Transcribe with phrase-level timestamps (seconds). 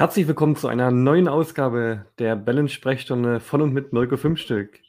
[0.00, 4.80] Herzlich willkommen zu einer neuen Ausgabe der Balance-Sprechstunde von und mit Mirko Fünfstück.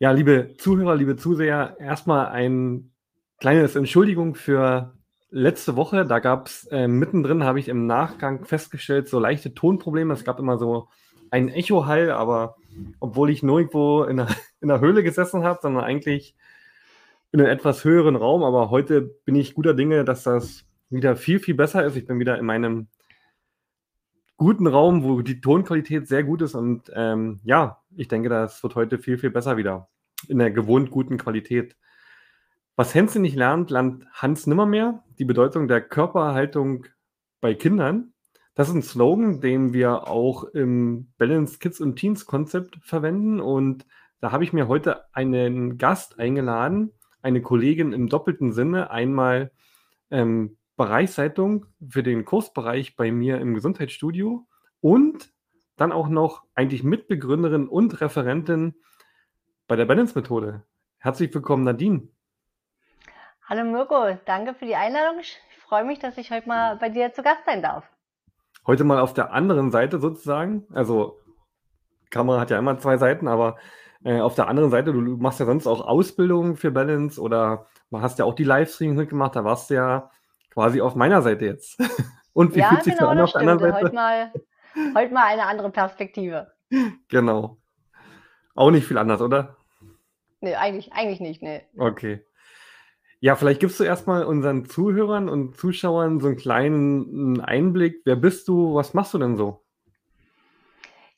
[0.00, 2.90] Ja, liebe Zuhörer, liebe Zuseher, erstmal ein
[3.38, 4.94] kleines Entschuldigung für
[5.30, 6.04] letzte Woche.
[6.06, 10.12] Da gab es äh, mittendrin, habe ich im Nachgang festgestellt, so leichte Tonprobleme.
[10.12, 10.88] Es gab immer so
[11.30, 12.56] einen Echohall, aber
[12.98, 14.26] obwohl ich nirgendwo in der,
[14.60, 16.34] in der Höhle gesessen habe, sondern eigentlich
[17.30, 18.42] in einem etwas höheren Raum.
[18.42, 21.94] Aber heute bin ich guter Dinge, dass das wieder viel, viel besser ist.
[21.94, 22.88] Ich bin wieder in meinem
[24.36, 26.54] guten Raum, wo die Tonqualität sehr gut ist.
[26.54, 29.88] Und ähm, ja, ich denke, das wird heute viel, viel besser wieder.
[30.28, 31.76] In der gewohnt guten Qualität.
[32.76, 35.04] Was Hänse nicht lernt, lernt Hans nimmermehr.
[35.18, 36.86] Die Bedeutung der Körperhaltung
[37.40, 38.12] bei Kindern.
[38.54, 43.40] Das ist ein Slogan, den wir auch im Balance Kids und Teens Konzept verwenden.
[43.40, 43.86] Und
[44.20, 48.90] da habe ich mir heute einen Gast eingeladen, eine Kollegin im doppelten Sinne.
[48.90, 49.52] Einmal
[50.10, 54.46] ähm, Bereichsleitung für den Kursbereich bei mir im Gesundheitsstudio
[54.80, 55.32] und
[55.76, 58.74] dann auch noch eigentlich Mitbegründerin und Referentin
[59.66, 60.62] bei der Balance-Methode.
[60.98, 62.08] Herzlich willkommen, Nadine.
[63.44, 65.20] Hallo Mirko, danke für die Einladung.
[65.20, 67.84] Ich freue mich, dass ich heute mal bei dir zu Gast sein darf.
[68.66, 70.66] Heute mal auf der anderen Seite sozusagen.
[70.72, 71.18] Also
[72.10, 73.56] Kamera hat ja immer zwei Seiten, aber
[74.04, 78.18] äh, auf der anderen Seite, du machst ja sonst auch Ausbildungen für Balance oder hast
[78.18, 80.10] ja auch die Livestreams mitgemacht, da warst du ja
[80.52, 81.78] quasi auf meiner Seite jetzt.
[82.32, 83.74] Und wie ja, fühlt sich genau, das an auf der anderen Seite?
[83.74, 84.32] Heute mal,
[84.94, 86.52] heute mal eine andere Perspektive.
[87.08, 87.58] Genau.
[88.54, 89.58] Auch nicht viel anders, oder?
[90.40, 91.60] Nee, eigentlich, eigentlich nicht, nee.
[91.76, 92.24] Okay.
[93.20, 98.00] Ja, vielleicht gibst du erstmal unseren Zuhörern und Zuschauern so einen kleinen Einblick.
[98.06, 98.74] Wer bist du?
[98.74, 99.62] Was machst du denn so?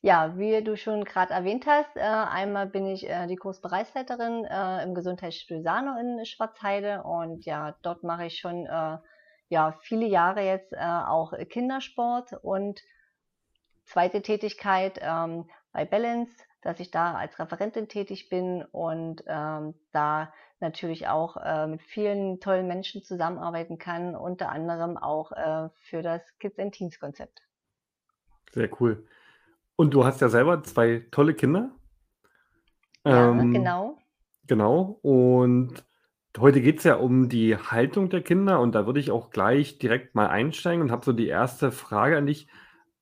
[0.03, 4.83] Ja, wie du schon gerade erwähnt hast, äh, einmal bin ich äh, die Kursbereichsleiterin äh,
[4.83, 8.99] im Gesundheitsstudio Sano in Schwarzheide und ja, dort mache ich schon äh,
[9.49, 12.83] ja viele Jahre jetzt äh, auch Kindersport und
[13.85, 16.33] zweite Tätigkeit ähm, bei Balance,
[16.63, 22.41] dass ich da als Referentin tätig bin und ähm, da natürlich auch äh, mit vielen
[22.41, 27.43] tollen Menschen zusammenarbeiten kann, unter anderem auch äh, für das Kids and Teens Konzept.
[28.53, 29.07] Sehr cool.
[29.77, 31.71] Und du hast ja selber zwei tolle Kinder.
[33.05, 33.99] Ja, ähm, genau.
[34.47, 34.99] Genau.
[35.03, 35.85] Und
[36.37, 39.79] Heute geht es ja um die Haltung der Kinder und da würde ich auch gleich
[39.79, 42.49] direkt mal einsteigen und habe so die erste Frage an dich.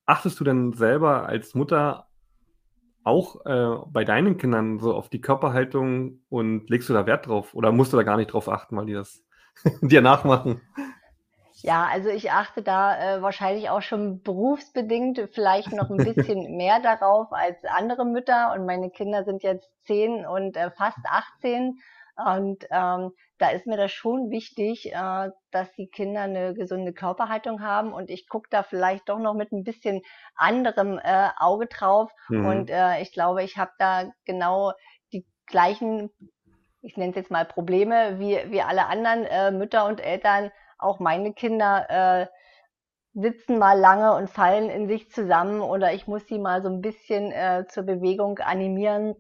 [0.05, 2.09] Achtest du denn selber als Mutter
[3.05, 7.55] auch äh, bei deinen Kindern so auf die Körperhaltung und legst du da Wert drauf
[7.55, 9.25] oder musst du da gar nicht drauf achten, weil die das
[9.81, 10.61] dir nachmachen?
[11.63, 16.81] Ja, also ich achte da äh, wahrscheinlich auch schon berufsbedingt vielleicht noch ein bisschen mehr
[16.81, 21.79] darauf als andere Mütter und meine Kinder sind jetzt zehn und äh, fast 18
[22.17, 27.63] und ähm, da ist mir das schon wichtig, äh, dass die Kinder eine gesunde Körperhaltung
[27.63, 27.93] haben.
[27.93, 30.03] Und ich gucke da vielleicht doch noch mit ein bisschen
[30.35, 32.13] anderem äh, Auge drauf.
[32.29, 32.47] Mhm.
[32.47, 34.73] Und äh, ich glaube, ich habe da genau
[35.13, 36.11] die gleichen,
[36.83, 40.51] ich nenne es jetzt mal Probleme, wie, wie alle anderen äh, Mütter und Eltern.
[40.79, 42.27] Auch meine Kinder äh,
[43.15, 46.81] sitzen mal lange und fallen in sich zusammen oder ich muss sie mal so ein
[46.81, 49.15] bisschen äh, zur Bewegung animieren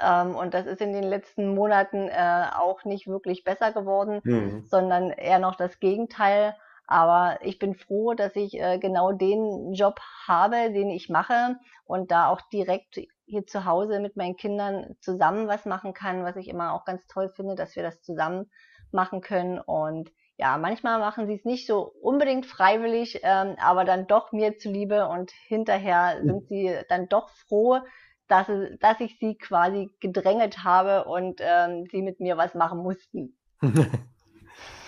[0.00, 4.64] ähm, und das ist in den letzten Monaten äh, auch nicht wirklich besser geworden, mhm.
[4.66, 6.54] sondern eher noch das Gegenteil.
[6.86, 12.10] Aber ich bin froh, dass ich äh, genau den Job habe, den ich mache und
[12.10, 16.48] da auch direkt hier zu Hause mit meinen Kindern zusammen was machen kann, was ich
[16.48, 18.50] immer auch ganz toll finde, dass wir das zusammen
[18.92, 19.58] machen können.
[19.58, 24.58] Und ja, manchmal machen sie es nicht so unbedingt freiwillig, ähm, aber dann doch mir
[24.58, 27.80] zuliebe und hinterher sind sie dann doch froh,
[28.28, 28.46] dass,
[28.80, 33.36] dass ich sie quasi gedrängelt habe und ähm, sie mit mir was machen mussten.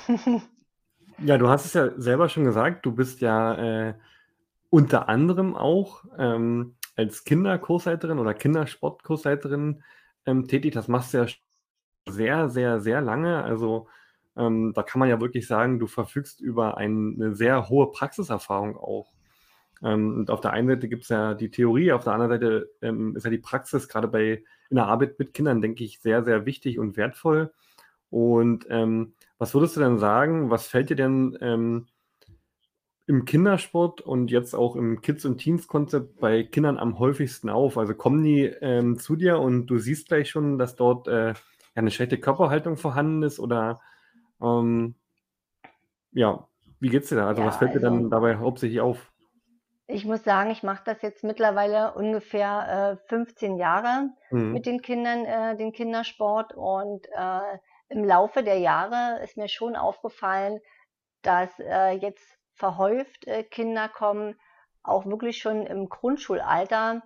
[1.18, 3.94] ja, du hast es ja selber schon gesagt, du bist ja äh,
[4.70, 9.82] unter anderem auch ähm, als Kinderkursleiterin oder Kindersportkursleiterin
[10.26, 10.74] ähm, tätig.
[10.74, 11.26] Das machst du ja
[12.08, 13.42] sehr, sehr, sehr lange.
[13.42, 13.88] Also
[14.36, 19.12] ähm, da kann man ja wirklich sagen, du verfügst über eine sehr hohe Praxiserfahrung auch.
[19.82, 22.70] Ähm, und auf der einen Seite gibt es ja die Theorie, auf der anderen Seite
[22.82, 26.24] ähm, ist ja die Praxis gerade bei in der Arbeit mit Kindern, denke ich, sehr,
[26.24, 27.52] sehr wichtig und wertvoll.
[28.10, 31.86] Und ähm, was würdest du denn sagen, was fällt dir denn ähm,
[33.06, 37.78] im Kindersport und jetzt auch im Kids- und Teens-Konzept bei Kindern am häufigsten auf?
[37.78, 41.34] Also kommen die ähm, zu dir und du siehst gleich schon, dass dort äh,
[41.74, 43.80] eine schlechte Körperhaltung vorhanden ist oder
[44.42, 44.94] ähm,
[46.12, 46.46] ja,
[46.80, 47.28] wie geht's dir da?
[47.28, 49.10] Also ja, was fällt dir dann also dabei hauptsächlich auf?
[49.90, 54.52] Ich muss sagen, ich mache das jetzt mittlerweile ungefähr äh, 15 Jahre mhm.
[54.52, 56.54] mit den Kindern, äh, den Kindersport.
[56.54, 57.58] Und äh,
[57.88, 60.60] im Laufe der Jahre ist mir schon aufgefallen,
[61.22, 64.38] dass äh, jetzt verhäuft äh, Kinder kommen
[64.82, 67.02] auch wirklich schon im Grundschulalter,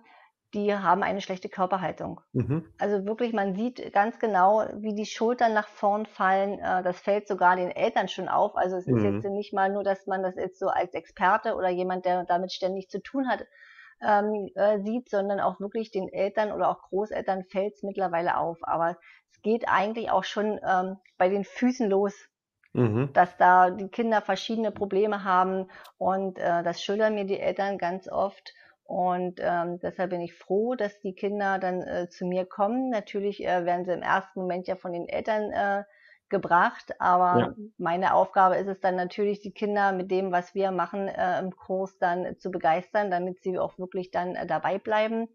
[0.53, 2.21] die haben eine schlechte Körperhaltung.
[2.31, 2.65] Mhm.
[2.79, 6.59] Also wirklich, man sieht ganz genau, wie die Schultern nach vorn fallen.
[6.59, 8.55] Äh, das fällt sogar den Eltern schon auf.
[8.55, 9.15] Also es ist mhm.
[9.15, 12.51] jetzt nicht mal nur, dass man das jetzt so als Experte oder jemand, der damit
[12.51, 13.45] ständig zu tun hat,
[14.01, 18.59] ähm, äh, sieht, sondern auch wirklich den Eltern oder auch Großeltern fällt es mittlerweile auf.
[18.61, 18.97] Aber
[19.31, 22.13] es geht eigentlich auch schon ähm, bei den Füßen los,
[22.73, 23.09] mhm.
[23.13, 28.07] dass da die Kinder verschiedene Probleme haben und äh, das schildern mir die Eltern ganz
[28.07, 28.53] oft.
[28.85, 32.89] Und ähm, deshalb bin ich froh, dass die Kinder dann äh, zu mir kommen.
[32.89, 35.83] Natürlich äh, werden sie im ersten Moment ja von den Eltern äh,
[36.29, 36.93] gebracht.
[36.99, 37.53] Aber ja.
[37.77, 41.55] meine Aufgabe ist es dann natürlich, die Kinder mit dem, was wir machen äh, im
[41.55, 45.29] Kurs, dann zu begeistern, damit sie auch wirklich dann äh, dabei bleiben.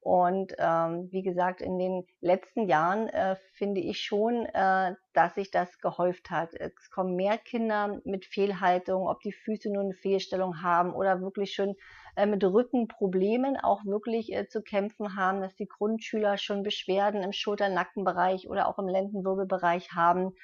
[0.00, 5.50] Und ähm, wie gesagt, in den letzten Jahren äh, finde ich schon, äh, dass sich
[5.50, 6.54] das gehäuft hat.
[6.54, 11.54] Es kommen mehr Kinder mit Fehlhaltung, ob die Füße nur eine Fehlstellung haben oder wirklich
[11.54, 11.74] schon
[12.16, 17.32] äh, mit Rückenproblemen auch wirklich äh, zu kämpfen haben, dass die Grundschüler schon Beschwerden im
[17.32, 20.34] Schulter-Nackenbereich oder auch im Lendenwirbelbereich haben.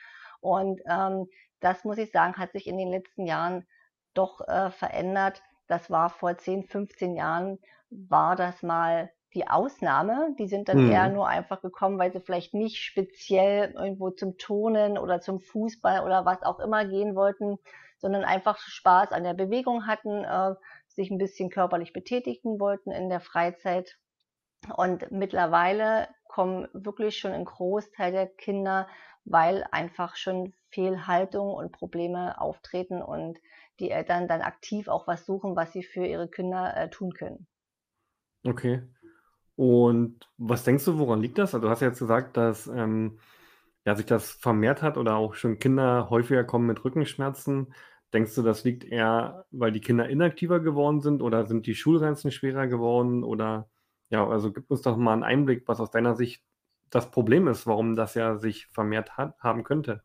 [0.40, 1.28] Und ähm,
[1.60, 3.66] das muss ich sagen, hat sich in den letzten Jahren
[4.14, 5.42] doch äh, verändert.
[5.66, 7.58] Das war vor 10, 15 Jahren,
[7.90, 10.34] war das mal die Ausnahme.
[10.38, 10.92] Die sind dann mhm.
[10.92, 16.04] eher nur einfach gekommen, weil sie vielleicht nicht speziell irgendwo zum Tonen oder zum Fußball
[16.04, 17.58] oder was auch immer gehen wollten,
[17.96, 20.54] sondern einfach Spaß an der Bewegung hatten, äh,
[20.94, 23.98] sich ein bisschen körperlich betätigen wollten in der Freizeit.
[24.76, 28.88] Und mittlerweile kommen wirklich schon ein Großteil der Kinder,
[29.24, 33.38] weil einfach schon Fehlhaltung und Probleme auftreten und
[33.80, 37.46] die Eltern dann aktiv auch was suchen, was sie für ihre Kinder äh, tun können.
[38.44, 38.82] Okay.
[39.56, 41.54] Und was denkst du, woran liegt das?
[41.54, 43.18] Also, du hast ja jetzt gesagt, dass ähm,
[43.84, 47.74] ja, sich das vermehrt hat oder auch schon Kinder häufiger kommen mit Rückenschmerzen.
[48.12, 52.30] Denkst du, das liegt eher, weil die Kinder inaktiver geworden sind oder sind die Schulreisen
[52.30, 53.24] schwerer geworden?
[53.24, 53.70] Oder
[54.10, 56.42] ja, also gib uns doch mal einen Einblick, was aus deiner Sicht
[56.90, 60.02] das Problem ist, warum das ja sich vermehrt hat, haben könnte.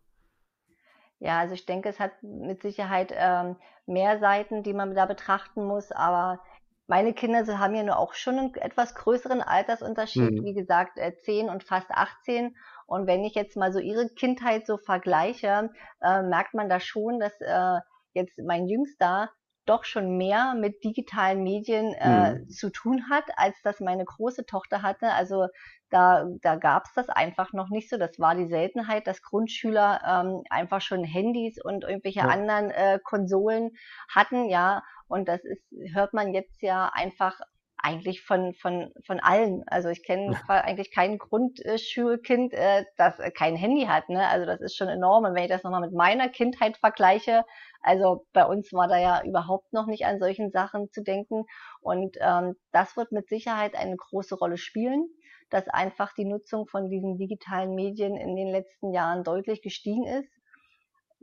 [1.19, 5.65] Ja, also ich denke, es hat mit Sicherheit ähm, mehr Seiten, die man da betrachten
[5.65, 6.39] muss, aber
[6.85, 10.45] meine Kinder sie haben ja nur auch schon einen etwas größeren Altersunterschied, mhm.
[10.45, 12.55] wie gesagt, äh, 10 und fast 18.
[12.85, 15.69] Und wenn ich jetzt mal so ihre Kindheit so vergleiche,
[16.01, 17.79] äh, merkt man da schon, dass äh,
[18.17, 19.29] jetzt mein Jüngster
[19.67, 22.49] doch schon mehr mit digitalen Medien äh, mhm.
[22.49, 25.11] zu tun hat, als das meine große Tochter hatte.
[25.11, 25.47] Also
[25.89, 27.97] da, da gab es das einfach noch nicht so.
[27.97, 32.27] Das war die Seltenheit, dass Grundschüler ähm, einfach schon Handys und irgendwelche ja.
[32.27, 33.71] anderen äh, Konsolen
[34.09, 34.83] hatten, ja.
[35.07, 37.39] Und das ist, hört man jetzt ja einfach
[37.87, 39.63] eigentlich von, von, von allen.
[39.67, 44.09] Also ich kenne eigentlich kein Grundschulkind, äh, das kein Handy hat.
[44.09, 44.27] Ne?
[44.27, 45.23] Also das ist schon enorm.
[45.23, 47.45] Und wenn ich das nochmal mit meiner Kindheit vergleiche,
[47.81, 51.45] also bei uns war da ja überhaupt noch nicht an solchen Sachen zu denken.
[51.79, 55.07] Und ähm, das wird mit Sicherheit eine große Rolle spielen,
[55.49, 60.36] dass einfach die Nutzung von diesen digitalen Medien in den letzten Jahren deutlich gestiegen ist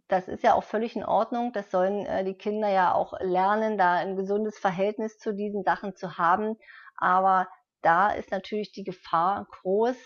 [0.09, 1.53] das ist ja auch völlig in Ordnung.
[1.53, 5.97] Das sollen äh, die Kinder ja auch lernen, da ein gesundes Verhältnis zu diesen Sachen
[5.97, 6.57] zu haben.
[6.97, 7.49] Aber
[7.83, 9.97] da ist natürlich die Gefahr groß,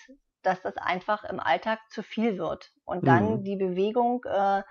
[0.42, 2.70] dass das einfach im Alltag zu viel wird.
[2.84, 3.44] Und dann mhm.
[3.44, 4.62] die Bewegung, äh,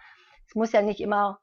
[0.47, 1.39] es muss ja nicht immer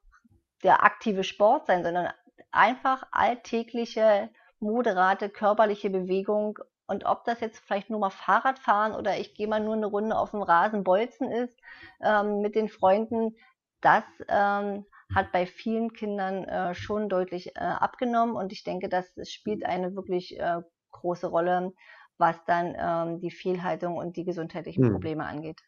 [0.62, 2.10] der aktive Sport sein, sondern
[2.50, 4.30] einfach alltägliche,
[4.60, 6.58] moderate körperliche Bewegung.
[6.86, 10.16] Und ob das jetzt vielleicht nur mal Fahrradfahren oder ich gehe mal nur eine Runde
[10.16, 11.58] auf dem Rasen bolzen ist
[12.02, 13.36] ähm, mit den Freunden,
[13.84, 19.12] das ähm, hat bei vielen Kindern äh, schon deutlich äh, abgenommen und ich denke, das
[19.28, 21.72] spielt eine wirklich äh, große Rolle,
[22.16, 24.92] was dann ähm, die Fehlhaltung und die gesundheitlichen hm.
[24.92, 25.60] Probleme angeht.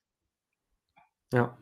[1.33, 1.59] Ja.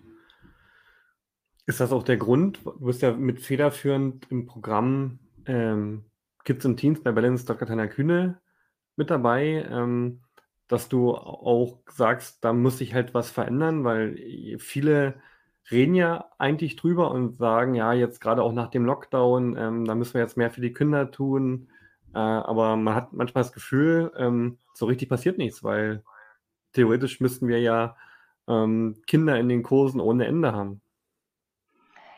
[1.67, 2.61] Ist das auch der Grund?
[2.65, 6.05] Du bist ja mit federführend im Programm ähm,
[6.45, 7.67] Kids und Teens bei Balance Dr.
[7.67, 8.41] Tanja Kühne
[8.97, 10.23] mit dabei, ähm,
[10.69, 15.21] dass du auch sagst, da muss sich halt was verändern, weil viele
[15.71, 19.95] reden ja eigentlich drüber und sagen, ja, jetzt gerade auch nach dem Lockdown, ähm, da
[19.95, 21.69] müssen wir jetzt mehr für die Kinder tun.
[22.15, 26.03] Äh, aber man hat manchmal das Gefühl, ähm, so richtig passiert nichts, weil
[26.73, 27.97] theoretisch müssten wir ja
[28.49, 30.81] ähm, Kinder in den Kursen ohne Ende haben.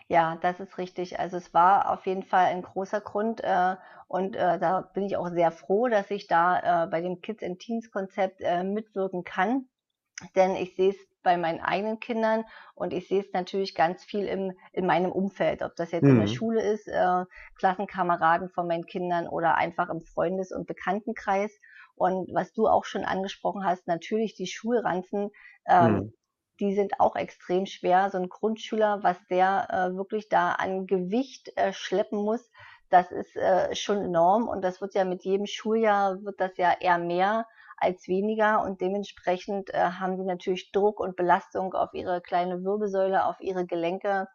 [0.08, 1.18] Ja, das ist richtig.
[1.18, 3.76] Also es war auf jeden Fall ein großer Grund äh,
[4.06, 7.42] und äh, da bin ich auch sehr froh, dass ich da äh, bei dem Kids
[7.42, 9.68] and Teens Konzept äh, mitwirken kann.
[10.36, 10.96] Denn ich sehe es
[11.26, 12.45] bei meinen eigenen Kindern
[12.76, 16.11] und ich sehe es natürlich ganz viel im, in meinem Umfeld, ob das jetzt mhm.
[16.11, 16.33] in der mhm.
[16.33, 17.25] Schule ist, äh,
[17.59, 21.50] Klassenkameraden von meinen Kindern oder einfach im Freundes- und Bekanntenkreis.
[21.97, 25.30] Und was du auch schon angesprochen hast, natürlich die Schulranzen,
[25.66, 26.12] ähm, mhm.
[26.61, 28.09] die sind auch extrem schwer.
[28.11, 32.49] So ein Grundschüler, was der äh, wirklich da an Gewicht äh, schleppen muss,
[32.88, 36.73] Das ist äh, schon enorm und das wird ja mit jedem Schuljahr wird das ja
[36.78, 38.62] eher mehr als weniger.
[38.62, 43.66] Und dementsprechend äh, haben die natürlich Druck und Belastung auf ihre kleine Wirbelsäule, auf ihre
[43.66, 44.28] Gelenke.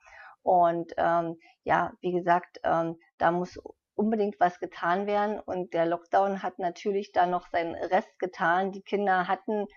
[0.43, 3.59] Und ähm, ja, wie gesagt, ähm, da muss
[3.95, 5.39] unbedingt was getan werden.
[5.39, 8.71] Und der Lockdown hat natürlich da noch seinen Rest getan.
[8.71, 9.67] Die Kinder hatten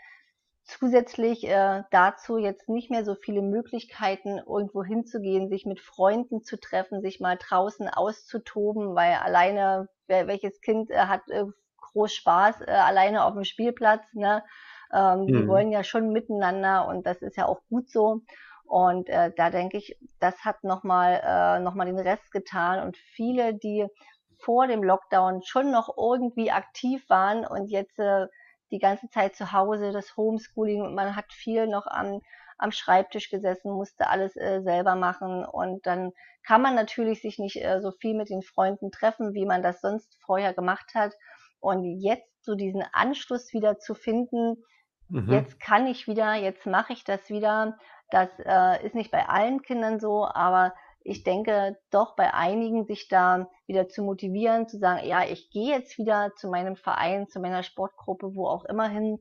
[0.64, 6.58] zusätzlich äh, dazu jetzt nicht mehr so viele Möglichkeiten, irgendwo hinzugehen, sich mit Freunden zu
[6.58, 11.44] treffen, sich mal draußen auszutoben, weil alleine, wer, welches Kind äh, hat äh,
[11.94, 14.44] groß Spaß äh, alleine auf dem Spielplatz, ne?
[14.92, 15.26] Ähm, mhm.
[15.26, 18.20] Die wollen ja schon miteinander und das ist ja auch gut so.
[18.66, 22.96] Und äh, da denke ich, das hat nochmal äh, noch mal den Rest getan und
[22.96, 23.86] viele, die
[24.38, 28.26] vor dem Lockdown schon noch irgendwie aktiv waren und jetzt äh,
[28.70, 32.20] die ganze Zeit zu Hause, das Homeschooling und man hat viel noch am,
[32.58, 36.12] am Schreibtisch gesessen, musste alles äh, selber machen und dann
[36.46, 39.80] kann man natürlich sich nicht äh, so viel mit den Freunden treffen, wie man das
[39.80, 41.14] sonst vorher gemacht hat.
[41.64, 44.62] Und jetzt so diesen Anschluss wieder zu finden,
[45.08, 45.32] mhm.
[45.32, 47.78] jetzt kann ich wieder, jetzt mache ich das wieder.
[48.10, 53.08] Das äh, ist nicht bei allen Kindern so, aber ich denke doch bei einigen sich
[53.08, 57.40] da wieder zu motivieren, zu sagen, ja, ich gehe jetzt wieder zu meinem Verein, zu
[57.40, 59.18] meiner Sportgruppe, wo auch immer hin,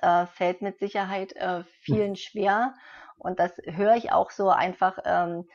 [0.00, 2.74] äh, fällt mit Sicherheit äh, vielen schwer.
[3.16, 5.48] Und das höre ich auch so einfach ähm,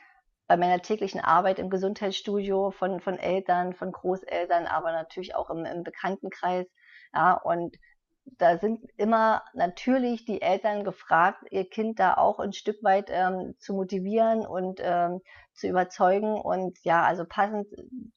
[0.50, 5.64] bei meiner täglichen Arbeit im Gesundheitsstudio von, von Eltern, von Großeltern, aber natürlich auch im,
[5.64, 6.66] im Bekanntenkreis.
[7.14, 7.76] Ja, und
[8.24, 13.54] da sind immer natürlich die Eltern gefragt, ihr Kind da auch ein Stück weit ähm,
[13.60, 15.20] zu motivieren und ähm,
[15.54, 16.34] zu überzeugen.
[16.34, 17.68] Und ja, also passend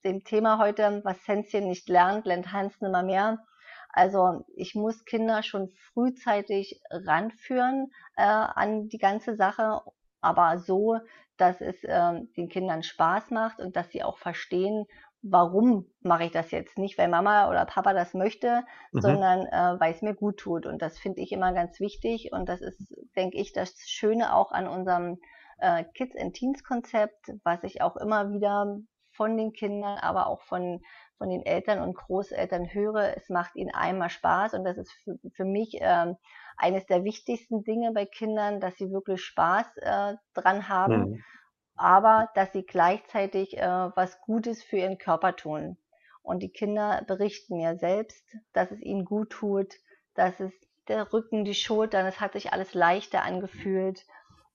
[0.03, 3.45] dem Thema heute, was Hänschen nicht lernt, lernt Hans nimmer mehr.
[3.89, 9.81] Also ich muss Kinder schon frühzeitig ranführen äh, an die ganze Sache,
[10.23, 10.97] aber so,
[11.37, 14.85] dass es äh, den Kindern Spaß macht und dass sie auch verstehen,
[15.23, 16.77] warum mache ich das jetzt?
[16.77, 19.01] Nicht, weil Mama oder Papa das möchte, mhm.
[19.01, 20.65] sondern äh, weil es mir gut tut.
[20.65, 22.31] Und das finde ich immer ganz wichtig.
[22.33, 25.19] Und das ist, denke ich, das Schöne auch an unserem
[25.59, 28.77] äh, Kids and Teens Konzept, was ich auch immer wieder
[29.11, 30.81] von den Kindern, aber auch von,
[31.23, 33.15] von den Eltern und Großeltern höre.
[33.15, 36.13] Es macht ihnen einmal Spaß und das ist für, für mich äh,
[36.57, 41.11] eines der wichtigsten Dinge bei Kindern, dass sie wirklich Spaß äh, dran haben.
[41.11, 41.23] Mhm
[41.75, 45.77] aber dass sie gleichzeitig äh, was Gutes für ihren Körper tun.
[46.21, 49.73] Und die Kinder berichten mir selbst, dass es ihnen gut tut,
[50.13, 50.53] dass es
[50.87, 54.05] der Rücken, die Schultern, es hat sich alles leichter angefühlt.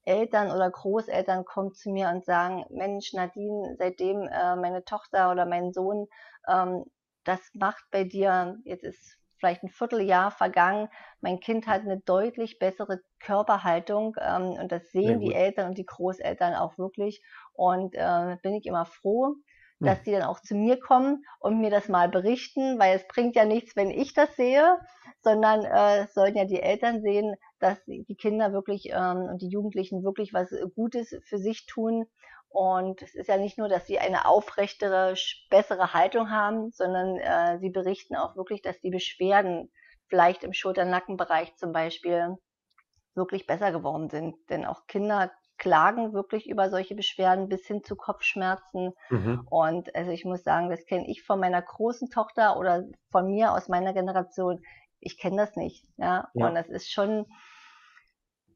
[0.09, 5.47] Eltern oder Großeltern kommen zu mir und sagen, Mensch, Nadine, seitdem äh, meine Tochter oder
[5.47, 6.07] mein Sohn
[6.49, 6.85] ähm,
[7.29, 10.89] das macht bei dir, jetzt ist vielleicht ein Vierteljahr vergangen.
[11.21, 15.87] Mein Kind hat eine deutlich bessere Körperhaltung ähm, und das sehen die Eltern und die
[15.87, 17.23] Großeltern auch wirklich.
[17.53, 19.35] Und äh, bin ich immer froh,
[19.81, 23.37] dass die dann auch zu mir kommen und mir das mal berichten, weil es bringt
[23.37, 24.79] ja nichts, wenn ich das sehe,
[25.23, 30.03] sondern äh, sollen ja die Eltern sehen, dass die Kinder wirklich ähm, und die Jugendlichen
[30.03, 32.07] wirklich was Gutes für sich tun
[32.51, 35.15] und es ist ja nicht nur, dass sie eine aufrechtere,
[35.51, 39.71] bessere Haltung haben, sondern äh, sie berichten auch wirklich, dass die Beschwerden
[40.09, 42.37] vielleicht im Schulter-Nackenbereich zum Beispiel
[43.15, 44.37] wirklich besser geworden sind.
[44.49, 48.93] Denn auch Kinder klagen wirklich über solche Beschwerden bis hin zu Kopfschmerzen.
[49.11, 49.47] Mhm.
[49.51, 53.53] Und also ich muss sagen, das kenne ich von meiner großen Tochter oder von mir
[53.53, 54.63] aus meiner Generation.
[55.01, 55.85] Ich kenne das nicht.
[55.97, 56.29] Ja?
[56.35, 56.49] ja?
[56.49, 57.27] Und das ist schon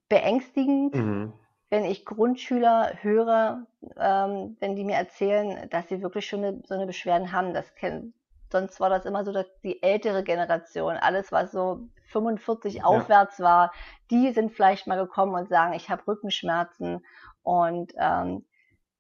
[0.09, 0.95] beängstigend.
[0.95, 1.33] Mhm
[1.73, 3.67] wenn ich Grundschüler höre,
[3.97, 7.75] ähm, wenn die mir erzählen, dass sie wirklich schon eine, so eine Beschwerden haben, das
[7.75, 8.13] kennt,
[8.53, 11.81] sonst war das immer so, dass die ältere Generation, alles was so
[12.13, 12.85] 45 ja.
[12.85, 13.73] aufwärts war,
[14.11, 17.05] die sind vielleicht mal gekommen und sagen, ich habe Rückenschmerzen
[17.43, 18.45] und ähm,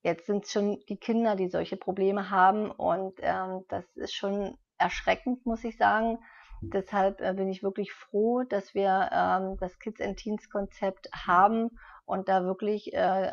[0.02, 4.58] jetzt sind es schon die Kinder, die solche Probleme haben und ähm, das ist schon
[4.78, 6.18] erschreckend, muss ich sagen.
[6.60, 11.70] Deshalb äh, bin ich wirklich froh, dass wir ähm, das Kids and Teens Konzept haben
[12.04, 13.32] und da wirklich äh,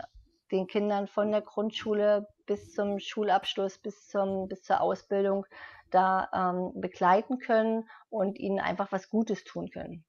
[0.52, 5.46] den Kindern von der Grundschule bis zum Schulabschluss, bis, zum, bis zur Ausbildung
[5.90, 10.04] da ähm, begleiten können und ihnen einfach was Gutes tun können.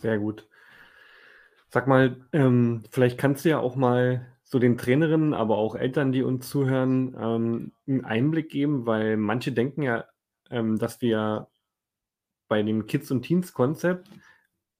[0.00, 0.48] Sehr gut.
[1.68, 6.10] Sag mal, ähm, vielleicht kannst du ja auch mal so den Trainerinnen, aber auch Eltern,
[6.10, 10.06] die uns zuhören, ähm, einen Einblick geben, weil manche denken ja,
[10.50, 11.48] ähm, dass wir
[12.48, 14.10] bei dem Kids- und Teens-Konzept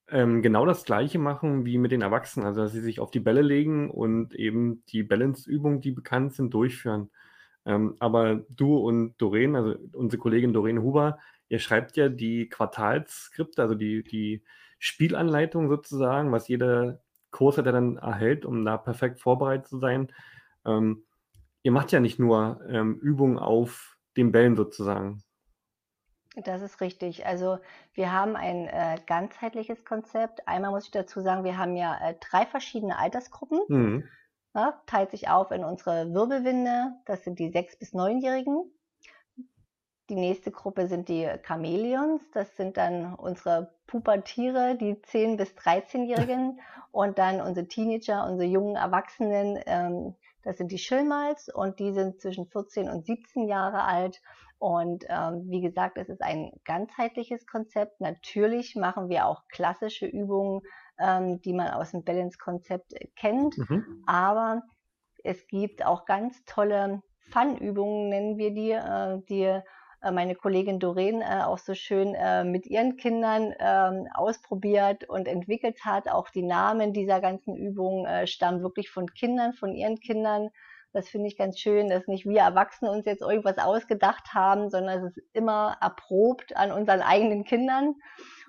[0.09, 3.21] ähm, genau das Gleiche machen wie mit den Erwachsenen, also dass sie sich auf die
[3.21, 7.11] Bälle legen und eben die Balance-Übungen, die bekannt sind, durchführen.
[7.71, 13.63] Ähm, aber du und Doreen, also unsere Kollegin Doreen Huber, ihr schreibt ja die Quartalsskripte,
[13.63, 14.43] also die, die
[14.81, 17.01] Spielanleitung sozusagen, was jeder
[17.31, 20.13] Kurs hat, der dann erhält, um da perfekt vorbereitet zu sein.
[20.67, 21.05] Ähm,
[21.63, 25.23] ihr macht ja nicht nur ähm, Übungen auf den Bällen sozusagen.
[26.35, 27.25] Das ist richtig.
[27.25, 27.59] Also
[27.95, 30.49] wir haben ein äh, ganzheitliches Konzept.
[30.49, 33.61] Einmal muss ich dazu sagen, wir haben ja äh, drei verschiedene Altersgruppen.
[33.69, 34.09] Mhm.
[34.55, 38.65] Ja, teilt sich auf in unsere Wirbelwinde, das sind die sechs bis neunjährigen.
[40.09, 46.61] Die nächste Gruppe sind die Chamäleons, das sind dann unsere Pubertiere, die 10- bis 13-Jährigen.
[46.93, 52.21] Und dann unsere Teenager, unsere jungen Erwachsenen, ähm, das sind die Schillmals und die sind
[52.21, 54.21] zwischen 14 und 17 Jahre alt.
[54.61, 57.99] Und ähm, wie gesagt, es ist ein ganzheitliches Konzept.
[57.99, 60.61] Natürlich machen wir auch klassische Übungen,
[60.99, 63.57] ähm, die man aus dem Balance-Konzept kennt.
[63.57, 64.05] Mhm.
[64.07, 64.63] Aber
[65.25, 69.63] es gibt auch ganz tolle Fun-Übungen, nennen wir die, äh, die
[70.03, 75.27] äh, meine Kollegin Doreen äh, auch so schön äh, mit ihren Kindern ähm, ausprobiert und
[75.27, 76.07] entwickelt hat.
[76.11, 80.51] Auch die Namen dieser ganzen Übungen stammen wirklich von Kindern, von ihren Kindern.
[80.93, 85.05] Das finde ich ganz schön, dass nicht wir Erwachsene uns jetzt irgendwas ausgedacht haben, sondern
[85.05, 87.95] es ist immer erprobt an unseren eigenen Kindern.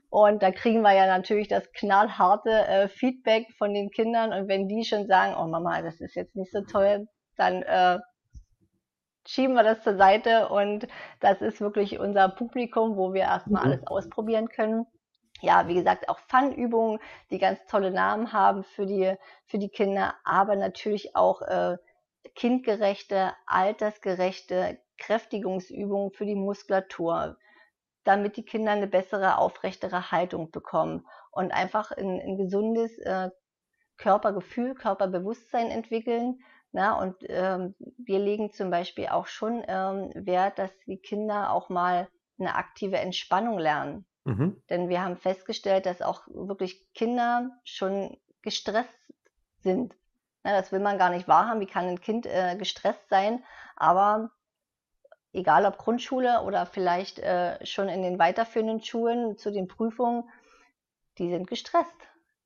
[0.10, 4.33] Und da kriegen wir ja natürlich das knallharte äh, Feedback von den Kindern.
[4.33, 7.07] Und wenn die schon sagen, oh Mama, das ist jetzt nicht so toll,
[7.38, 8.00] dann äh,
[9.27, 10.88] schieben wir das zur Seite und
[11.19, 13.71] das ist wirklich unser Publikum, wo wir erstmal mhm.
[13.71, 14.86] alles ausprobieren können.
[15.41, 20.13] Ja, wie gesagt, auch Fun-Übungen, die ganz tolle Namen haben für die, für die Kinder,
[20.24, 21.77] aber natürlich auch äh,
[22.35, 27.37] kindgerechte, altersgerechte Kräftigungsübungen für die Muskulatur,
[28.03, 33.29] damit die Kinder eine bessere, aufrechtere Haltung bekommen und einfach ein, ein gesundes äh,
[33.97, 36.39] Körpergefühl, Körperbewusstsein entwickeln,
[36.73, 41.69] na, und ähm, wir legen zum Beispiel auch schon ähm, Wert, dass die Kinder auch
[41.69, 42.07] mal
[42.39, 44.05] eine aktive Entspannung lernen.
[44.23, 44.61] Mhm.
[44.69, 49.13] Denn wir haben festgestellt, dass auch wirklich Kinder schon gestresst
[49.59, 49.93] sind.
[50.43, 51.62] Na, das will man gar nicht wahrhaben.
[51.62, 53.44] Wie kann ein Kind äh, gestresst sein?
[53.75, 54.31] Aber
[55.33, 60.29] egal ob Grundschule oder vielleicht äh, schon in den weiterführenden Schulen zu den Prüfungen,
[61.18, 61.96] die sind gestresst.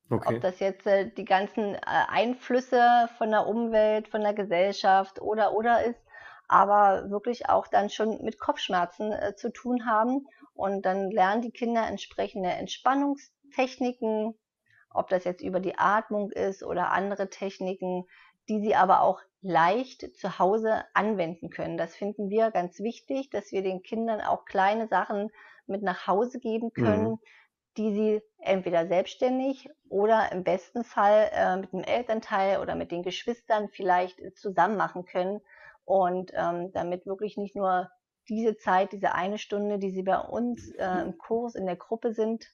[0.10, 0.36] Okay.
[0.36, 5.54] Ob das jetzt äh, die ganzen äh, Einflüsse von der Umwelt, von der Gesellschaft oder
[5.54, 6.00] oder ist,
[6.48, 10.28] aber wirklich auch dann schon mit Kopfschmerzen äh, zu tun haben.
[10.54, 14.38] Und dann lernen die Kinder entsprechende Entspannungstechniken,
[14.96, 18.06] ob das jetzt über die Atmung ist oder andere Techniken,
[18.50, 21.78] die sie aber auch leicht zu Hause anwenden können.
[21.78, 25.32] Das finden wir ganz wichtig, dass wir den Kindern auch kleine Sachen
[25.68, 27.20] mit nach Hause geben können, mhm
[27.78, 33.04] die sie entweder selbstständig oder im besten Fall äh, mit dem Elternteil oder mit den
[33.04, 35.42] Geschwistern vielleicht zusammen machen können
[35.84, 37.90] und ähm, damit wirklich nicht nur
[38.30, 42.14] diese Zeit, diese eine Stunde, die sie bei uns äh, im Kurs in der Gruppe
[42.14, 42.48] sind,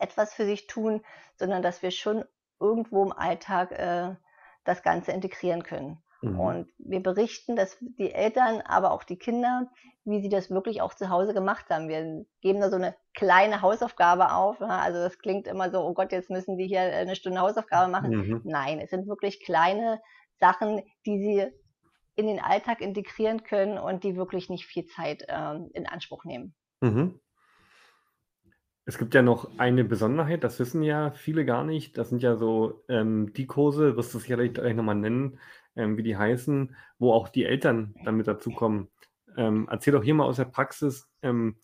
[0.00, 1.02] etwas für sich tun,
[1.36, 2.24] sondern dass wir schon
[2.58, 4.14] irgendwo im Alltag äh,
[4.64, 6.02] das Ganze integrieren können.
[6.22, 6.40] Mhm.
[6.40, 9.70] Und wir berichten, dass die Eltern, aber auch die Kinder,
[10.04, 11.88] wie sie das wirklich auch zu Hause gemacht haben.
[11.88, 14.60] Wir geben da so eine kleine Hausaufgabe auf.
[14.60, 18.10] Also das klingt immer so, oh Gott, jetzt müssen die hier eine Stunde Hausaufgabe machen.
[18.10, 18.40] Mhm.
[18.44, 20.00] Nein, es sind wirklich kleine
[20.38, 21.46] Sachen, die sie
[22.16, 26.54] in den Alltag integrieren können und die wirklich nicht viel Zeit ähm, in Anspruch nehmen.
[26.80, 27.20] Mhm.
[28.90, 31.96] Es gibt ja noch eine Besonderheit, das wissen ja viele gar nicht.
[31.96, 35.38] Das sind ja so ähm, die Kurse, wirst du sicherlich gleich nochmal nennen,
[35.76, 38.88] ähm, wie die heißen, wo auch die Eltern damit dazukommen.
[39.36, 41.54] Ähm, erzähl doch hier mal aus der Praxis, ähm,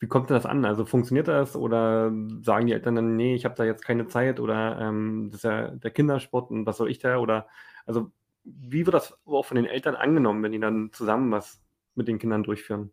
[0.00, 0.64] wie kommt denn das an?
[0.64, 4.40] Also funktioniert das oder sagen die Eltern dann, nee, ich habe da jetzt keine Zeit
[4.40, 7.18] oder ähm, das ist ja der Kindersport und was soll ich da?
[7.18, 7.46] Oder
[7.86, 8.10] also
[8.42, 11.62] wie wird das auch von den Eltern angenommen, wenn die dann zusammen was
[11.94, 12.90] mit den Kindern durchführen?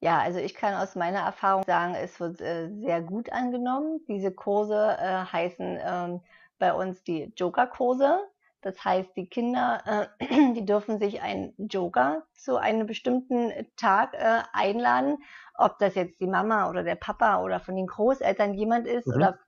[0.00, 4.00] Ja, also ich kann aus meiner Erfahrung sagen, es wird äh, sehr gut angenommen.
[4.08, 6.20] Diese Kurse äh, heißen ähm,
[6.58, 8.20] bei uns die Joker-Kurse.
[8.62, 14.42] Das heißt, die Kinder, äh, die dürfen sich einen Joker zu einem bestimmten Tag äh,
[14.52, 15.18] einladen,
[15.54, 19.14] ob das jetzt die Mama oder der Papa oder von den Großeltern jemand ist mhm.
[19.14, 19.38] oder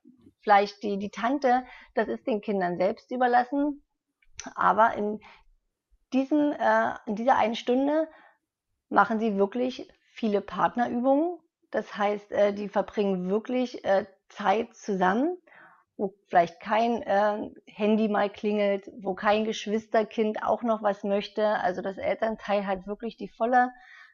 [0.41, 1.63] vielleicht die, die Tante,
[1.95, 3.83] das ist den Kindern selbst überlassen.
[4.55, 5.19] Aber in,
[6.11, 8.07] diesem, äh, in dieser einen Stunde
[8.89, 11.39] machen sie wirklich viele Partnerübungen.
[11.71, 15.37] Das heißt, äh, die verbringen wirklich äh, Zeit zusammen
[15.97, 21.45] wo vielleicht kein äh, Handy mal klingelt, wo kein Geschwisterkind auch noch was möchte.
[21.45, 23.71] Also das Elternteil hat wirklich die volle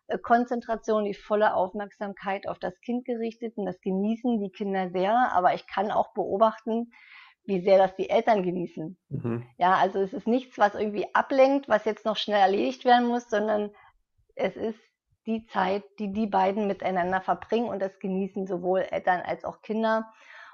[0.07, 5.31] äh, Konzentration, die volle Aufmerksamkeit auf das Kind gerichtet und das genießen die Kinder sehr.
[5.33, 6.91] Aber ich kann auch beobachten,
[7.45, 8.97] wie sehr das die Eltern genießen.
[9.09, 9.43] Mhm.
[9.57, 13.29] Ja, also es ist nichts, was irgendwie ablenkt, was jetzt noch schnell erledigt werden muss,
[13.29, 13.71] sondern
[14.35, 14.79] es ist
[15.25, 20.11] die Zeit, die die beiden miteinander verbringen und das genießen sowohl Eltern als auch Kinder.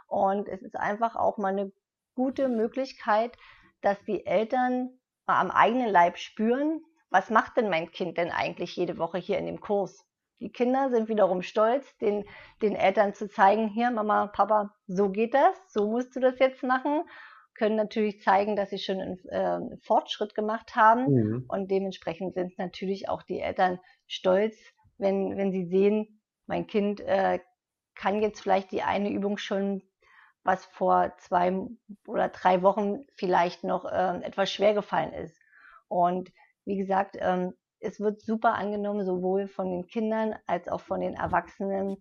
[0.08, 1.72] Und es ist einfach auch mal eine
[2.16, 3.38] gute Möglichkeit,
[3.82, 4.90] dass die Eltern
[5.28, 9.38] mal am eigenen Leib spüren, was macht denn mein Kind denn eigentlich jede Woche hier
[9.38, 10.06] in dem Kurs?
[10.40, 12.26] Die Kinder sind wiederum stolz, den,
[12.62, 16.62] den Eltern zu zeigen, hier Mama, Papa, so geht das, so musst du das jetzt
[16.62, 17.04] machen.
[17.56, 21.12] Können natürlich zeigen, dass sie schon einen äh, Fortschritt gemacht haben.
[21.12, 21.46] Mhm.
[21.48, 24.56] Und dementsprechend sind natürlich auch die Eltern stolz,
[24.98, 27.40] wenn, wenn sie sehen, mein Kind äh,
[27.96, 29.82] kann jetzt vielleicht die eine Übung schon,
[30.44, 31.58] was vor zwei
[32.08, 35.40] oder drei Wochen vielleicht noch äh, etwas schwer gefallen ist.
[35.88, 36.32] Und
[36.66, 41.16] wie gesagt, ähm, es wird super angenommen, sowohl von den Kindern als auch von den
[41.16, 41.98] Erwachsenen.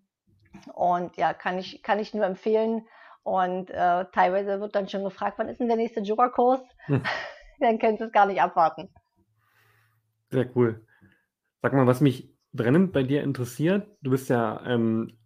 [0.73, 2.87] Und ja, kann ich, kann ich nur empfehlen.
[3.25, 6.61] Und äh, teilweise wird dann schon gefragt, wann ist denn der nächste Yoga-Kurs?
[6.85, 7.01] Hm.
[7.59, 8.87] dann könnt ihr es gar nicht abwarten.
[10.29, 10.85] Sehr cool.
[11.63, 15.17] Sag mal, was mich brennend bei dir interessiert, du bist ja ähm,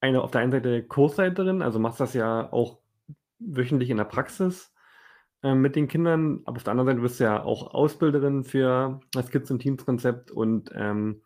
[0.00, 2.80] eine auf der einen Seite Kursleiterin, also machst das ja auch
[3.38, 4.70] wöchentlich in der Praxis
[5.42, 9.00] ähm, mit den Kindern, aber auf der anderen Seite bist du ja auch Ausbilderin für
[9.12, 11.22] das Kids- und Teams-Konzept und ähm,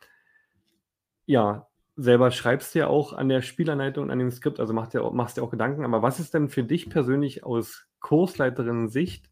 [1.25, 5.11] ja, selber schreibst ja auch an der Spielanleitung und an dem Skript, also machst ja,
[5.11, 5.85] machst ja auch Gedanken.
[5.85, 9.31] Aber was ist denn für dich persönlich aus Kursleiterin-Sicht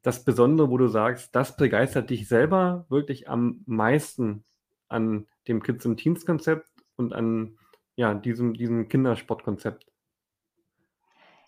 [0.00, 4.44] das Besondere, wo du sagst, das begeistert dich selber wirklich am meisten
[4.88, 7.58] an dem Kids- und Teams-Konzept und an
[7.94, 9.86] ja, diesem, diesem Kindersportkonzept?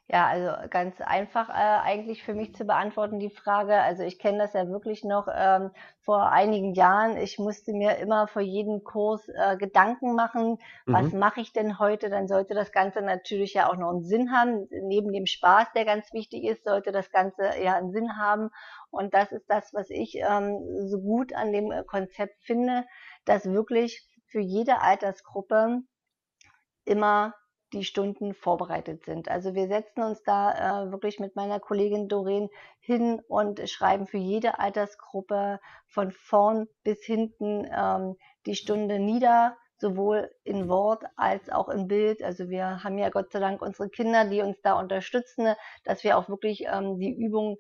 [0.06, 3.80] Ja, also ganz einfach äh, eigentlich für mich zu beantworten die Frage.
[3.80, 5.70] Also ich kenne das ja wirklich noch ähm,
[6.02, 7.16] vor einigen Jahren.
[7.16, 11.18] Ich musste mir immer vor jedem Kurs äh, Gedanken machen, was mhm.
[11.20, 12.10] mache ich denn heute?
[12.10, 14.68] Dann sollte das Ganze natürlich ja auch noch einen Sinn haben.
[14.82, 18.50] Neben dem Spaß, der ganz wichtig ist, sollte das Ganze ja einen Sinn haben.
[18.90, 22.84] Und das ist das, was ich ähm, so gut an dem äh, Konzept finde,
[23.24, 25.80] dass wirklich für jede Altersgruppe
[26.84, 27.32] immer
[27.74, 29.28] die Stunden vorbereitet sind.
[29.28, 32.48] Also wir setzen uns da äh, wirklich mit meiner Kollegin Doreen
[32.80, 40.30] hin und schreiben für jede Altersgruppe von vorn bis hinten ähm, die Stunde nieder, sowohl
[40.44, 42.22] in Wort als auch in Bild.
[42.22, 46.16] Also wir haben ja Gott sei Dank unsere Kinder, die uns da unterstützen, dass wir
[46.16, 47.58] auch wirklich ähm, die Übung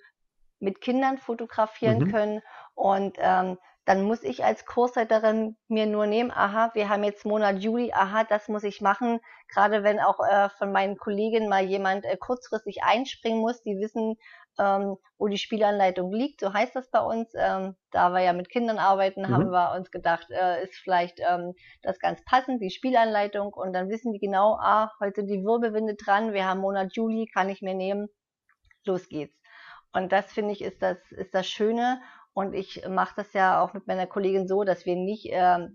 [0.60, 2.10] mit Kindern fotografieren mhm.
[2.12, 2.42] können
[2.74, 7.58] und ähm, dann muss ich als Kursleiterin mir nur nehmen, aha, wir haben jetzt Monat
[7.58, 9.20] Juli, aha, das muss ich machen.
[9.52, 14.16] Gerade wenn auch äh, von meinen Kolleginnen mal jemand äh, kurzfristig einspringen muss, die wissen,
[14.58, 17.30] ähm, wo die Spielanleitung liegt, so heißt das bei uns.
[17.36, 19.28] Ähm, da wir ja mit Kindern arbeiten, mhm.
[19.28, 23.52] haben wir uns gedacht, äh, ist vielleicht ähm, das ganz passend, die Spielanleitung.
[23.52, 27.50] Und dann wissen die genau, ah, heute die Wirbelwinde dran, wir haben Monat Juli, kann
[27.50, 28.08] ich mir nehmen,
[28.86, 29.38] los geht's.
[29.92, 32.00] Und das finde ich ist das, ist das Schöne.
[32.34, 35.68] Und ich mache das ja auch mit meiner Kollegin so, dass wir nicht äh,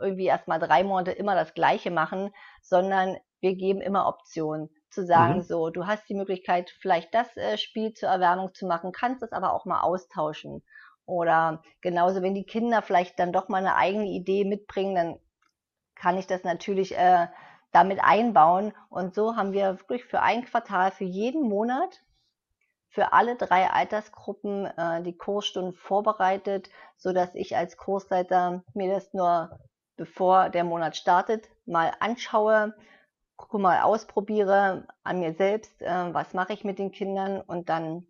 [0.00, 2.30] irgendwie erstmal drei Monate immer das Gleiche machen,
[2.62, 5.42] sondern wir geben immer Optionen zu sagen, mhm.
[5.42, 9.32] so, du hast die Möglichkeit, vielleicht das äh, Spiel zur Erwärmung zu machen, kannst es
[9.32, 10.62] aber auch mal austauschen.
[11.04, 15.20] Oder genauso, wenn die Kinder vielleicht dann doch mal eine eigene Idee mitbringen, dann
[15.94, 17.28] kann ich das natürlich äh,
[17.72, 18.72] damit einbauen.
[18.88, 22.02] Und so haben wir wirklich für ein Quartal, für jeden Monat
[22.96, 29.12] für alle drei Altersgruppen äh, die Kursstunden vorbereitet, so dass ich als Kursleiter mir das
[29.12, 29.60] nur
[29.96, 32.74] bevor der Monat startet mal anschaue,
[33.36, 37.42] gucke mal ausprobiere an mir selbst, äh, was mache ich mit den Kindern?
[37.42, 38.06] Und dann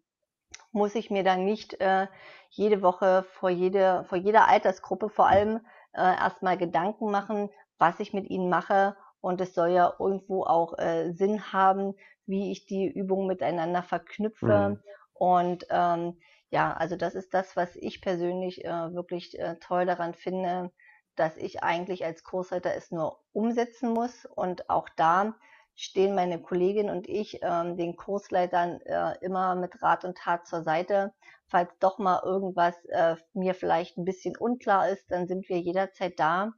[0.71, 2.07] muss ich mir dann nicht äh,
[2.51, 8.13] jede Woche vor, jede, vor jeder Altersgruppe vor allem äh, erstmal Gedanken machen, was ich
[8.13, 11.95] mit ihnen mache und es soll ja irgendwo auch äh, Sinn haben,
[12.27, 14.71] wie ich die Übungen miteinander verknüpfe.
[14.71, 14.81] Mhm.
[15.15, 16.19] Und ähm,
[16.51, 20.71] ja, also das ist das, was ich persönlich äh, wirklich äh, toll daran finde,
[21.17, 24.27] dass ich eigentlich als Kursleiter es nur umsetzen muss.
[24.27, 25.35] Und auch da
[25.75, 30.63] stehen meine Kollegin und ich ähm, den Kursleitern äh, immer mit Rat und Tat zur
[30.63, 31.13] Seite.
[31.47, 36.19] Falls doch mal irgendwas äh, mir vielleicht ein bisschen unklar ist, dann sind wir jederzeit
[36.19, 36.53] da.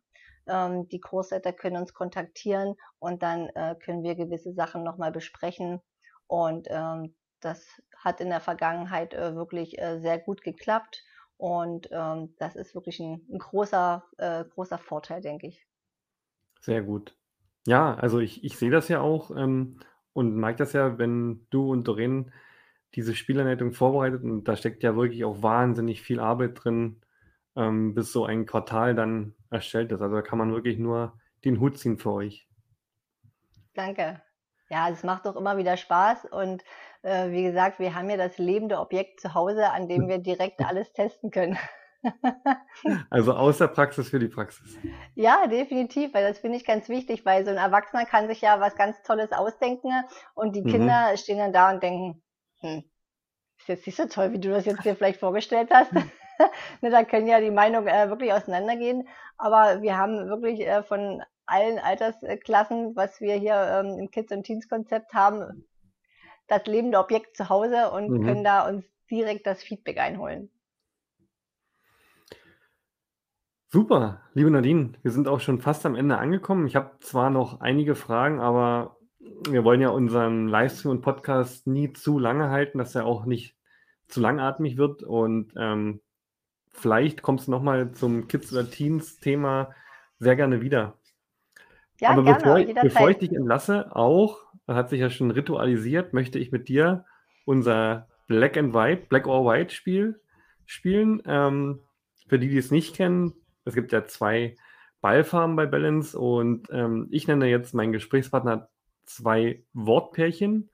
[0.48, 5.80] Ähm, die Kursleiter können uns kontaktieren und dann äh, können wir gewisse Sachen nochmal besprechen.
[6.26, 11.04] Und ähm, das hat in der Vergangenheit äh, wirklich äh, sehr gut geklappt.
[11.36, 15.66] Und ähm, das ist wirklich ein, ein großer, äh, großer Vorteil, denke ich.
[16.60, 17.16] Sehr gut.
[17.66, 19.78] Ja, also ich, ich sehe das ja auch ähm,
[20.12, 22.32] und merke das ja, wenn du und Doreen
[22.94, 27.00] diese Spielanleitung vorbereitet und da steckt ja wirklich auch wahnsinnig viel Arbeit drin,
[27.58, 30.00] ähm, bis so ein Quartal dann erstellt ist.
[30.00, 32.48] Also da kann man wirklich nur den Hut ziehen für euch.
[33.74, 34.22] Danke.
[34.70, 36.62] Ja, es macht doch immer wieder Spaß und
[37.02, 40.60] äh, wie gesagt, wir haben ja das lebende Objekt zu Hause, an dem wir direkt
[40.64, 41.58] alles testen können.
[43.10, 44.76] also aus der Praxis für die Praxis.
[45.16, 48.60] Ja, definitiv, weil das finde ich ganz wichtig, weil so ein Erwachsener kann sich ja
[48.60, 49.90] was ganz Tolles ausdenken
[50.34, 50.68] und die mhm.
[50.68, 52.22] Kinder stehen dann da und denken,
[52.60, 52.84] hm,
[53.58, 55.92] ist jetzt nicht so toll, wie du das jetzt dir vielleicht vorgestellt hast.
[56.80, 59.08] ne, da können ja die Meinungen äh, wirklich auseinandergehen.
[59.36, 64.44] Aber wir haben wirklich äh, von allen Altersklassen, was wir hier ähm, im Kids- und
[64.44, 65.66] Teens-Konzept haben,
[66.46, 68.24] das lebende Objekt zu Hause und mhm.
[68.24, 70.50] können da uns direkt das Feedback einholen.
[73.70, 76.66] Super, liebe Nadine, wir sind auch schon fast am Ende angekommen.
[76.66, 78.96] Ich habe zwar noch einige Fragen, aber
[79.46, 83.56] wir wollen ja unseren Livestream und Podcast nie zu lange halten, dass er auch nicht
[84.06, 85.02] zu langatmig wird.
[85.02, 86.00] Und ähm,
[86.78, 89.74] vielleicht kommst du nochmal zum Kids- oder Teens-Thema
[90.18, 90.98] sehr gerne wieder.
[92.00, 96.12] Ja, aber gerne, bevor, ich, bevor ich dich entlasse, auch, hat sich ja schon ritualisiert,
[96.12, 97.04] möchte ich mit dir
[97.44, 100.20] unser Black and White, Black or White Spiel
[100.66, 101.22] spielen.
[101.26, 101.80] Ähm,
[102.28, 103.32] für die, die es nicht kennen,
[103.64, 104.56] es gibt ja zwei
[105.00, 108.68] Ballfarben bei Balance und ähm, ich nenne jetzt meinen Gesprächspartner
[109.04, 110.70] zwei Wortpärchen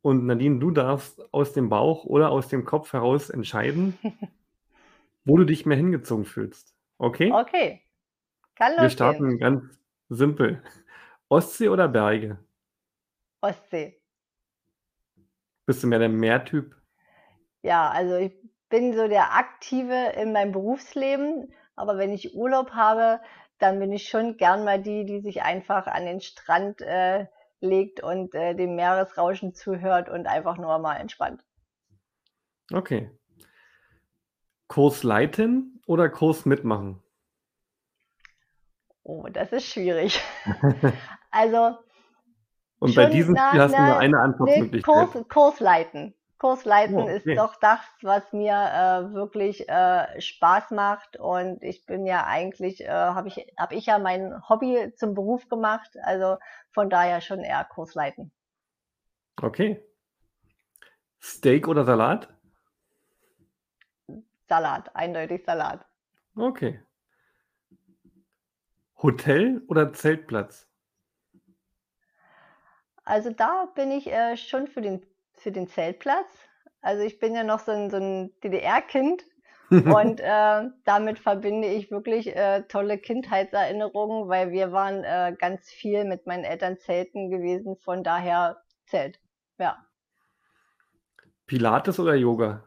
[0.00, 3.98] und Nadine, du darfst aus dem Bauch oder aus dem Kopf heraus entscheiden,
[5.24, 6.74] wo du dich mehr hingezogen fühlst.
[6.98, 7.32] Okay?
[7.32, 7.82] Okay.
[8.54, 8.82] Kann losgehen.
[8.82, 10.62] Wir starten ganz simpel.
[11.28, 12.38] Ostsee oder Berge?
[13.40, 14.00] Ostsee.
[15.66, 16.76] Bist du mehr der Meertyp?
[17.62, 18.32] Ja, also ich
[18.68, 23.20] bin so der Aktive in meinem Berufsleben aber wenn ich Urlaub habe,
[23.58, 27.26] dann bin ich schon gern mal die, die sich einfach an den Strand äh,
[27.60, 31.42] legt und äh, dem Meeresrauschen zuhört und einfach nur mal entspannt.
[32.72, 33.10] Okay.
[34.74, 37.00] Kurs leiten oder Kurs mitmachen?
[39.04, 40.20] Oh, das ist schwierig.
[41.30, 41.78] also.
[42.80, 45.12] Und bei diesem Spiel hast du nur eine Antwortmöglichkeit.
[45.12, 46.16] Kurs, Kurs leiten.
[46.38, 47.14] Kursleiten oh, okay.
[47.18, 51.20] ist doch das, was mir äh, wirklich äh, Spaß macht.
[51.20, 55.48] Und ich bin ja eigentlich, äh, habe ich, hab ich ja mein Hobby zum Beruf
[55.48, 55.96] gemacht.
[56.02, 56.38] Also
[56.72, 58.32] von daher schon eher Kursleiten.
[59.40, 59.80] Okay.
[61.22, 62.33] Steak oder Salat?
[64.48, 65.84] Salat, eindeutig Salat.
[66.36, 66.80] Okay.
[69.02, 70.68] Hotel oder Zeltplatz?
[73.04, 75.04] Also da bin ich äh, schon für den
[75.36, 76.48] für den Zeltplatz.
[76.80, 79.24] Also ich bin ja noch so ein, so ein DDR-Kind
[79.70, 86.04] und äh, damit verbinde ich wirklich äh, tolle Kindheitserinnerungen, weil wir waren äh, ganz viel
[86.04, 89.18] mit meinen Eltern zelten gewesen, von daher Zelt.
[89.58, 89.78] Ja.
[91.46, 92.64] Pilates oder Yoga?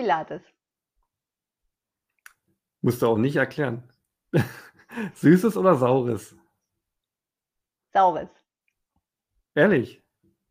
[0.00, 0.40] Pilates.
[2.80, 3.82] Musst du auch nicht erklären.
[5.14, 6.34] Süßes oder saures?
[7.92, 8.30] Saures.
[9.54, 10.02] Ehrlich?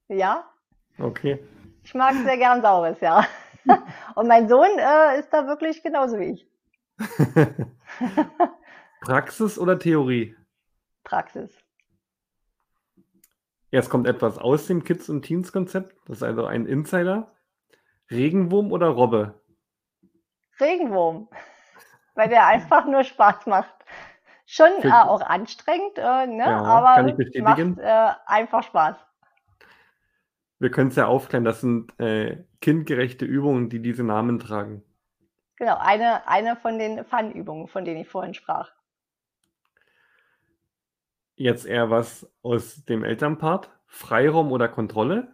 [0.07, 0.47] Ja.
[0.99, 1.43] Okay.
[1.83, 3.25] Ich mag sehr gern Saures, ja.
[4.15, 6.47] Und mein Sohn äh, ist da wirklich genauso wie ich.
[9.01, 10.35] Praxis oder Theorie?
[11.03, 11.57] Praxis.
[13.71, 15.95] Jetzt kommt etwas aus dem Kids- und Teens-Konzept.
[16.05, 17.33] Das ist also ein Insider.
[18.11, 19.39] Regenwurm oder Robbe?
[20.59, 21.29] Regenwurm.
[22.15, 23.73] Weil der einfach nur Spaß macht.
[24.45, 26.43] Schon äh, auch anstrengend, äh, ne?
[26.43, 28.95] Ja, aber macht äh, einfach Spaß
[30.59, 34.83] wir können es ja aufklären, das sind äh, kindgerechte Übungen, die diese Namen tragen.
[35.55, 38.71] Genau, eine, eine von den Fun-Übungen, von denen ich vorhin sprach.
[41.35, 43.71] Jetzt eher was aus dem Elternpart?
[43.87, 45.33] Freiraum oder Kontrolle?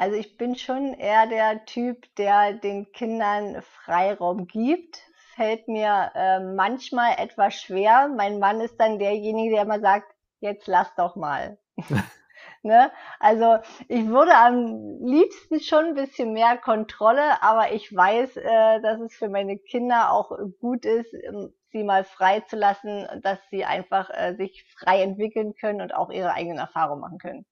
[0.00, 5.02] Also ich bin schon eher der Typ, der den Kindern Freiraum gibt.
[5.34, 8.08] Fällt mir äh, manchmal etwas schwer.
[8.08, 10.10] Mein Mann ist dann derjenige, der immer sagt,
[10.40, 11.58] jetzt lass doch mal.
[12.62, 12.90] Ne?
[13.20, 13.56] Also
[13.88, 19.14] ich würde am liebsten schon ein bisschen mehr Kontrolle, aber ich weiß, äh, dass es
[19.14, 24.10] für meine Kinder auch gut ist, ähm, sie mal frei zu lassen, dass sie einfach
[24.10, 27.46] äh, sich frei entwickeln können und auch ihre eigenen Erfahrungen machen können.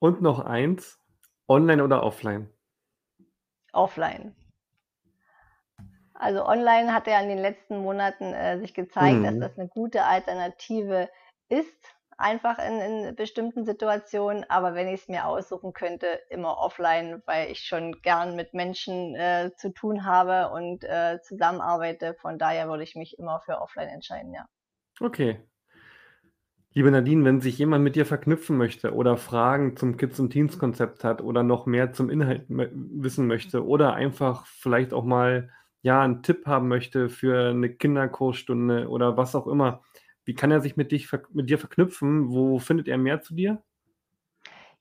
[0.00, 0.98] Und noch eins,
[1.46, 2.52] online oder offline?
[3.72, 4.34] Offline.
[6.14, 9.24] Also online hat ja in den letzten Monaten äh, sich gezeigt, mhm.
[9.24, 11.08] dass das eine gute Alternative
[11.48, 17.22] ist einfach in, in bestimmten Situationen, aber wenn ich es mir aussuchen könnte, immer offline,
[17.26, 22.14] weil ich schon gern mit Menschen äh, zu tun habe und äh, zusammenarbeite.
[22.20, 24.46] Von daher würde ich mich immer für offline entscheiden, ja.
[25.00, 25.40] Okay.
[26.72, 31.02] Liebe Nadine, wenn sich jemand mit dir verknüpfen möchte oder Fragen zum Kids- und Teens-Konzept
[31.02, 35.50] hat oder noch mehr zum Inhalt wissen möchte oder einfach vielleicht auch mal
[35.82, 39.82] ja einen Tipp haben möchte für eine Kinderkursstunde oder was auch immer,
[40.24, 42.28] wie kann er sich mit, dich, mit dir verknüpfen?
[42.30, 43.62] Wo findet er mehr zu dir?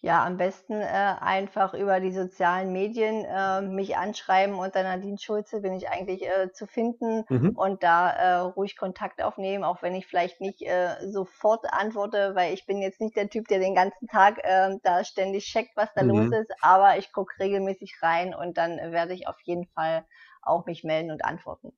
[0.01, 0.85] Ja, am besten, äh,
[1.19, 4.55] einfach über die sozialen Medien, äh, mich anschreiben.
[4.55, 7.49] Unter Nadine Schulze bin ich eigentlich, äh, zu finden Mhm.
[7.53, 12.53] und da, äh, ruhig Kontakt aufnehmen, auch wenn ich vielleicht nicht, äh, sofort antworte, weil
[12.53, 15.93] ich bin jetzt nicht der Typ, der den ganzen Tag, ähm, da ständig checkt, was
[15.93, 16.31] da los Mhm.
[16.31, 20.05] ist, aber ich gucke regelmäßig rein und dann werde ich auf jeden Fall
[20.41, 21.73] auch mich melden und antworten.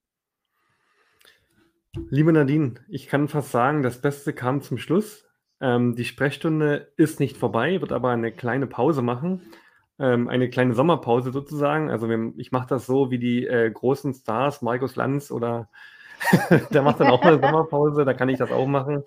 [2.10, 5.31] Liebe Nadine, ich kann fast sagen, das Beste kam zum Schluss.
[5.62, 9.42] Ähm, die Sprechstunde ist nicht vorbei, wird aber eine kleine Pause machen.
[10.00, 11.92] Ähm, eine kleine Sommerpause sozusagen.
[11.92, 15.70] Also wir, ich mache das so wie die äh, großen Stars, Markus Lanz oder
[16.72, 19.04] der macht dann auch eine Sommerpause, da kann ich das auch machen.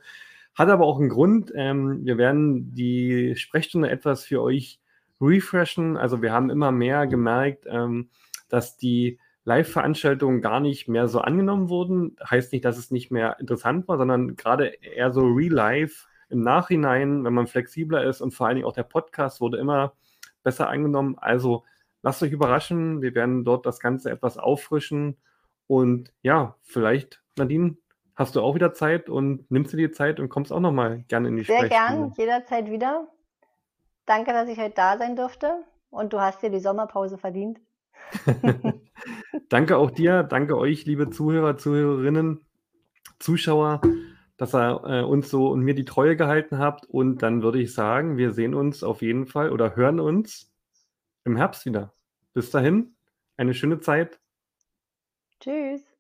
[0.54, 1.52] Hat aber auch einen Grund.
[1.56, 4.78] Ähm, wir werden die Sprechstunde etwas für euch
[5.20, 5.96] refreshen.
[5.96, 8.10] Also wir haben immer mehr gemerkt, ähm,
[8.48, 12.16] dass die Live-Veranstaltungen gar nicht mehr so angenommen wurden.
[12.24, 17.24] Heißt nicht, dass es nicht mehr interessant war, sondern gerade eher so real-life im Nachhinein,
[17.24, 19.94] wenn man flexibler ist und vor allen Dingen auch der Podcast wurde immer
[20.42, 21.16] besser angenommen.
[21.18, 21.64] Also
[22.02, 23.02] lasst euch überraschen.
[23.02, 25.16] Wir werden dort das Ganze etwas auffrischen.
[25.66, 27.76] Und ja, vielleicht, Nadine,
[28.14, 31.28] hast du auch wieder Zeit und nimmst dir die Zeit und kommst auch nochmal gerne
[31.28, 33.08] in die Sehr gern, jederzeit wieder.
[34.06, 37.58] Danke, dass ich heute da sein durfte und du hast dir die Sommerpause verdient.
[39.48, 42.44] danke auch dir, danke euch, liebe Zuhörer, Zuhörerinnen,
[43.18, 43.80] Zuschauer,
[44.36, 46.86] dass ihr äh, uns so und mir die Treue gehalten habt.
[46.86, 50.52] Und dann würde ich sagen, wir sehen uns auf jeden Fall oder hören uns
[51.24, 51.94] im Herbst wieder.
[52.32, 52.96] Bis dahin,
[53.36, 54.20] eine schöne Zeit.
[55.40, 55.93] Tschüss.